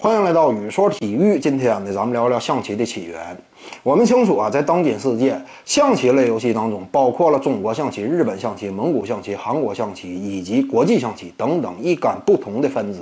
[0.00, 1.40] 欢迎来到雨说体育。
[1.40, 3.36] 今天呢，咱们聊聊象棋的起源。
[3.82, 13.00] 我们清楚啊，在当今世界，象棋类游戏当中，包括了中国象棋、日本象棋、蒙古象棋、韩国象棋以及国际象棋等等一干不同的分支。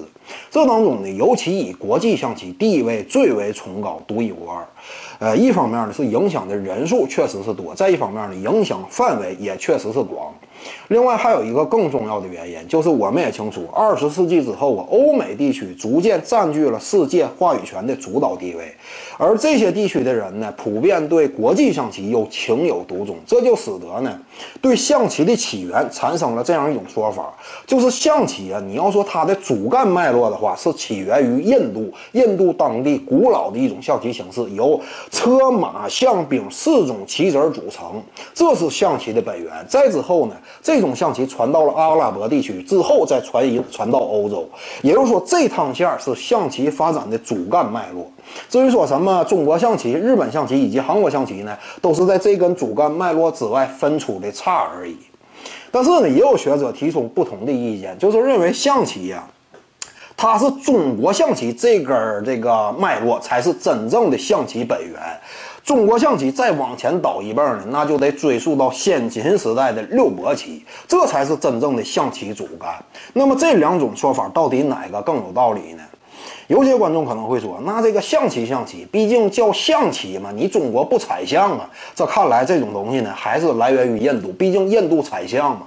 [0.51, 4.67] 这当中呢，尤其以国际象棋地位最为崇高、独一无二。
[5.19, 10.33] 呃，一方面呢是影响的人数确实是多，再一方面呢，影响范围也确实是广。
[10.89, 18.75] 另外还有一个更重要的原因，就是我们也清楚，二十世纪之后啊，欧美地区逐渐占据了世界话语权的主导地位，
[19.19, 24.19] 而这些地区的人呢，普遍对国际象棋又情有独钟，这就使得呢，
[24.61, 27.35] 对象棋的起源产生了这样一种说法，
[27.67, 38.03] 就是象棋啊，你要说它的主干脉络的话，是起源于印度，印度当地古老的一种象棋形式，由车马象兵四种棋子组成，
[38.35, 39.51] 这是象棋的本源。
[39.69, 40.37] 再之后呢？
[40.63, 44.49] 这种象棋传到了阿拉伯地区之后，再传移传到欧洲，
[44.83, 48.11] 也就是说，这趟线是象棋发展的主干脉络。
[48.49, 54.97] 至于说什么中国象棋、日本象棋以及韩国象棋呢，都是在这根主干脉络之外分出的叉而已。
[55.71, 59.27] 但是呢，也有学者提出不同的意见，就是认为象棋呀，
[60.17, 65.01] 它是中国象棋这根这个脉络才是真正的象棋本源。
[65.63, 72.73] 中国象棋再往前倒一辈呢，那就得追溯到先秦时代的六博棋，这才是真正的象棋主干。
[73.13, 75.83] 那么这两种说法到底哪个更有道理呢？
[76.49, 81.69] 有些观众可能会说，那这个象棋象棋，毕竟叫象棋嘛，你中国不采象啊？
[81.95, 85.67] 这看来这种东西呢，还是来源于印度，毕竟印度采象嘛。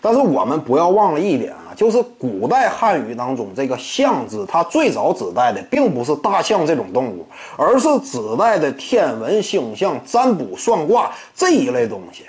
[0.00, 12.24] 但是我们不要忘了一点就是古代汉语当中这个“象”字，它最早指代的并不是大象这种动物，而是指代的天文星象、占卜算卦这一类东西。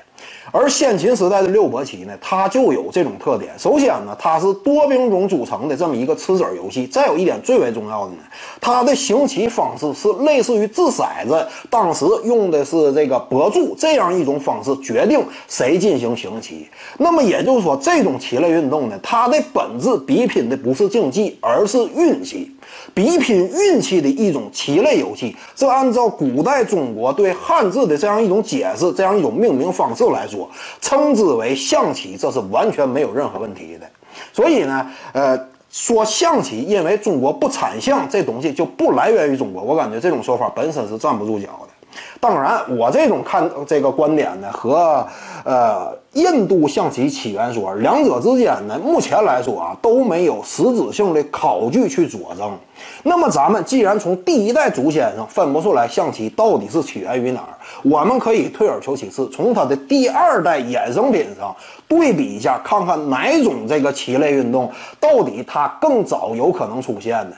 [0.51, 3.51] 而先秦时代的六博棋呢，它就有这种特点。
[3.57, 6.85] 首先呢，它是多兵种组成的这么一个吃子游戏。
[6.85, 8.17] 再有一点最为重要的呢，
[8.61, 16.67] 它的行棋方式是类似于掷骰子，当时用的是这个博注这样一种方式决定谁进行行棋。
[16.99, 22.51] 那么也就是说，这种棋类运动呢，它的本质比拼的不是竞技，而是运气。
[22.93, 30.49] 比拼运气的一种棋类游戏，这按照古代中国对汉字的这样一种解释，这样一种命名方式来说，
[30.81, 33.87] 称之为象棋，这是完全没有任何问题的。
[34.31, 35.39] 所以呢，呃，
[35.71, 41.72] 说象棋因为中国不产象，这东西就不来源于中国，我感觉这种说法本身是站不住脚的。
[42.19, 45.05] 当然，我这种看这个观点呢，和
[45.43, 52.57] 呃印度象棋起源说两者之间呢，目前来说啊都没有实质性的考据去佐证。
[53.03, 61.53] 那么，咱们既然从第一代祖先上分不出来象棋到底是起源于哪儿，我们可以退而求其次，从它的第二代衍生品上
[61.87, 67.35] 对比一下，看看哪种这个棋类运动到底它更早有可能出现呢。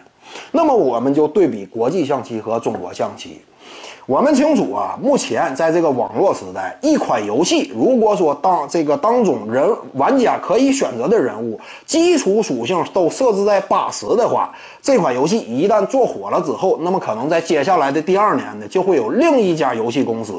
[0.52, 3.42] 那么，我们就对比国际象棋和中国象棋。
[4.08, 20.36] 我们清楚啊，目前在这个网络时代，一款游戏如果说当这个当中人玩家可以选择的人物基础属性都设置在八十的话，这款游戏一旦做火了之后，那么可能在接下来的第二年呢，就会有另一家游戏公司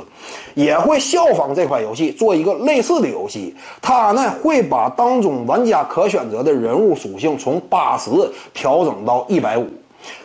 [0.55, 8.11] 也会效仿这款游戏做一个类似的游戏，它呢会把当中玩家可选择的人物属性从八十
[8.55, 9.67] 调整到一百五。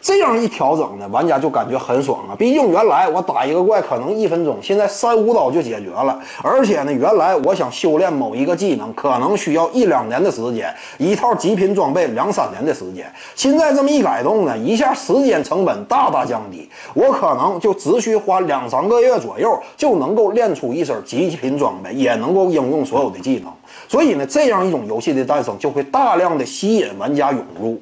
[0.02, 2.34] 这样一调整呢，玩家就感觉很爽啊！
[2.36, 6.20] 毕竟原来我打一个怪可能一分钟，现在三五刀就解决了。
[6.42, 13.06] 而且呢，原来我想修炼某一个技能，可能需要一两年的时间，一套极品装备两三年的时间。
[13.36, 23.54] 现在这么一改动呢，一下时间成本大大降低，我可能就只需花两三个月左右，就能够练出一身极品装备，也能够应用所有的技能。
[23.88, 27.80] 所以呢，这样一种游戏的诞生，就会大量的吸引玩家涌入。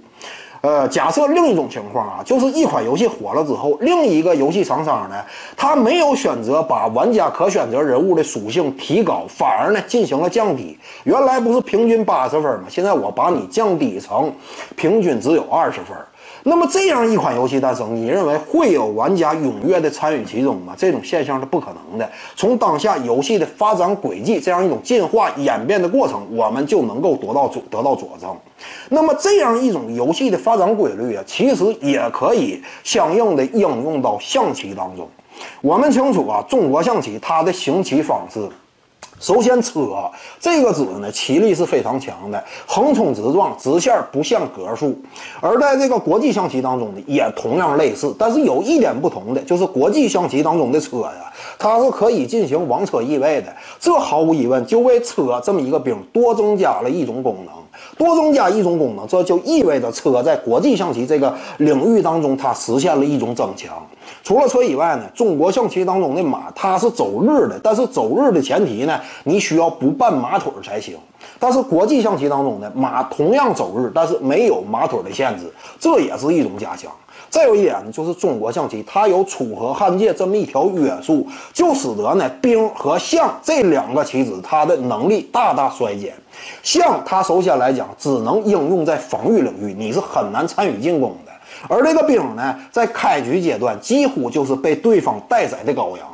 [0.61, 5.15] 呃，假设另一种情况啊，就是一款游戏火了之后，另一个游戏厂商呢，
[5.55, 10.77] 他没有选择把玩家可选择人物的属性提高，反而呢进行了降低。
[11.05, 12.65] 原来不是平均八十分吗？
[12.67, 14.33] 现在我把你降低成
[14.75, 15.95] 平均只有二十分。
[16.43, 20.73] 那么这样一款游戏诞生，你认为会有玩家踊跃的参与其中吗？
[20.77, 22.09] 这种现象是不可能的。
[22.35, 28.35] 从当下游戏的发展轨迹，这样一种进化演变的过程，我们就能够得到佐得到佐证。
[28.89, 35.07] 那么这样一种游戏的发展规律啊，其实也可以相应的应用到象棋当中。
[35.61, 38.47] 我们清楚啊，中国象棋它的行棋方式。
[39.19, 44.97] 首先，车这个子呢，棋力是非常强的，横冲直撞，直线不限格数。
[45.41, 57.53] 而在这个国际象棋当中呢，也同样类似，但是有一点不同的，就是国际象棋当中的车呀，它是可以进行王车易位的，这毫无疑问就为车这么一个兵多增加了一种功能。
[57.97, 63.75] 多增加一种功能，这就意味着车在国际象棋这个领域当中，它实现了一种增强。
[64.23, 70.97] 除了车以外呢，中国象棋当中的马它是走日的，但是走日的前提呢，你需要不绊马腿才行。
[71.37, 76.91] 但是国际象棋当中呢，马同样走日，但是没有马腿的限制，这也是一种加强。
[77.29, 86.13] 再有一点呢，就是中国象棋它有楚河汉界这么一条约束，就使得呢兵和象这两个棋子它的能力大大衰减。
[86.63, 91.31] 象它首先来讲只能应用在防御领域，你是很难参与进攻的。
[91.67, 96.07] 而这个兵呢，在开局阶段几乎就是被对方待宰的羔羊。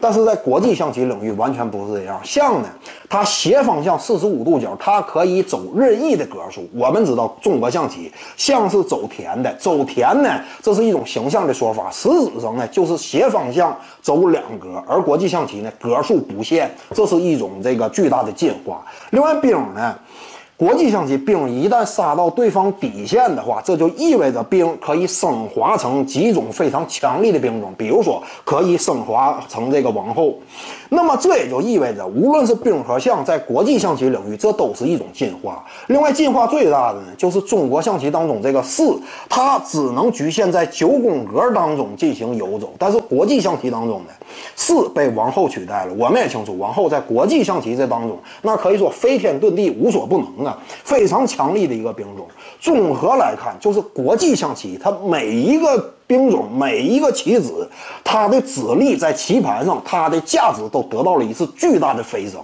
[0.00, 2.68] 但是在国际象棋领域完全不是这样，象呢，
[3.08, 6.68] 它斜方向四十五度角，它可以走任意的格数。
[6.74, 14.82] 我们知道中国象棋象是走田的，走田呢，这是一种形象的说法，实质上呢就是斜方向走两格。
[14.86, 18.84] 而国际象棋呢，格数不限，这是一种这个巨大的进化。
[19.10, 19.96] 另外兵呢。
[20.58, 30.34] 国际象棋兵一旦杀到对方底线的话，这就意味着兵可以升华成几种非常强力的兵种，比如说可以升华成这个王后。
[30.88, 35.62] 那么这也就意味着，无论是兵和象，在国际象棋领域，这都是一种进化。
[35.88, 38.82] 另外，进化最大的呢，就是中国象棋当中这个士，
[39.28, 42.72] 它只能局限在九宫格当中进行游走。
[42.78, 44.10] 但是国际象棋当中呢，
[44.54, 45.92] 士被王后取代了。
[45.98, 52.26] 我们也清楚，王后在国际象棋这当中，那可以说飞天遁地，无所不能啊，非常强力的一个兵种。
[52.60, 55.92] 综合来看，就是国际象棋，它每一个。
[56.08, 57.68] 兵种每一个棋子，
[58.04, 62.40] 它的子力在棋盘上，它的价值都得到了一次巨大的飞升。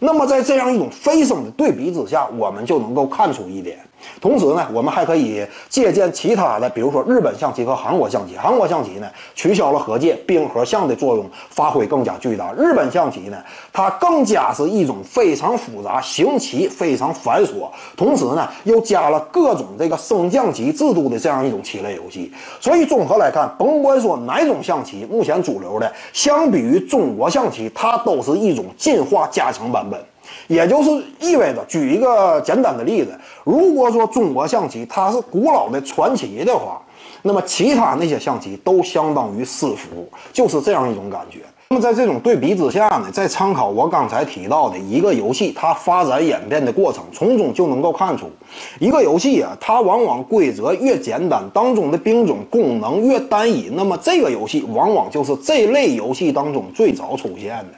[0.00, 3.78] 那么在这样一种飞升的对比之下，我们就能够看出一点。
[4.20, 8.36] 同时呢，我们还可以借鉴其他的，比如说日本象棋和韩国象棋。
[8.36, 12.52] 韩国象棋呢，取消了和界，兵和象的作用发挥更加巨大。
[12.52, 13.36] 日本象棋呢，
[13.72, 22.32] 它更加是一种非常复杂、行棋非常繁琐，同时呢又加了各种这个升降级制度的这样一种棋类游戏。
[22.60, 29.98] 所以综合来看，甭管说哪种象棋，目前主流的，相比于中国象棋，它都是一种进化加强版本。
[30.46, 30.90] 也就是
[31.20, 36.80] 意味着，举一个简单的例子，如果说中国象棋它是古老的传奇的话，
[37.22, 41.40] 那么其他那些象棋都相当于私服，就是这样一种感觉。
[41.70, 48.30] 那么在这种对比之下呢，再参考我刚才提到的一个游戏它发展演变的过程，从中就能够看出，
[48.78, 57.74] 一个游戏啊，它往往规则越简单，当中的兵种功能越单一，那么这个游戏往往就是这类游戏当中最早出现的。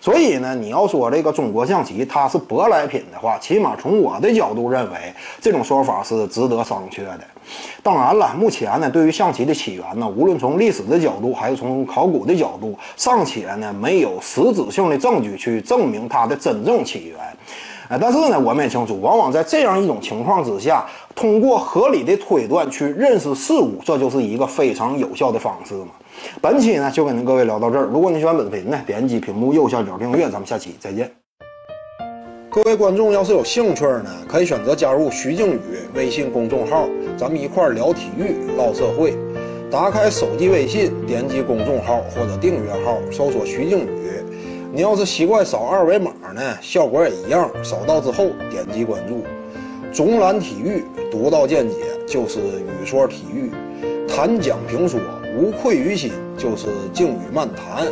[0.00, 7.20] 所以呢，你要说这个中国象棋它是舶来品的话，起码从我的角度认为，这种说法是值得商榷的。
[7.82, 17.18] 当然了，目前呢，对于象棋的起源呢，无论从历史的角度，还是从考古的角度，尚且呢没有实质性的证据去证明它的真正起源。
[18.00, 25.88] 但是呢，我们也清楚，往往在这样一种情况之下，通过合理的推断去认识事物，这就是一个非常有效的方式嘛。
[26.40, 27.84] 本期呢就跟您各位聊到这儿。
[27.92, 31.10] 如果你喜欢本视频呢，点击屏幕右下角订阅，咱们下期再见。
[32.48, 35.60] 各位观众要是有兴趣呢，可以选择加入徐静宇
[35.94, 36.86] 微信公众号，
[37.16, 39.16] 咱们一块聊体育、唠社会。
[39.70, 43.88] 打开手机微信，点击公众号或者订阅号，搜索徐静宇。
[44.74, 47.50] 你要是习惯扫二维码呢，效果也一样。
[47.62, 49.22] 扫到之后点击关注。
[49.92, 51.76] 总览体育，独到见解
[52.08, 53.52] 就是语说体育，
[54.08, 54.98] 谈讲评说。
[55.36, 57.86] 无愧于心，就是静语漫谈，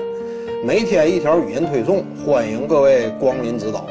[0.64, 3.86] 每天一条语音推送，欢迎各位光临指导。